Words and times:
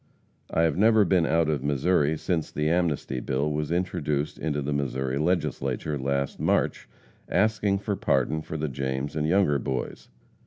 I 0.49 0.63
have 0.63 0.77
never 0.77 1.05
been 1.05 1.27
out 1.27 1.47
of 1.47 1.63
Missouri 1.63 2.17
since 2.17 2.49
the 2.49 2.69
Amnesty 2.69 3.19
Bill 3.19 3.51
was 3.51 3.71
introduced 3.71 4.39
into 4.39 4.63
the 4.63 4.73
Missouri 4.73 5.19
Legislature, 5.19 5.99
last 5.99 6.39
March, 6.39 6.89
asking 7.29 7.77
for 7.77 7.95
pardon 7.95 8.41
for 8.41 8.57
the 8.57 8.67
James 8.67 9.15
and 9.15 9.27
Younger 9.27 9.59
Boys. 9.59 10.09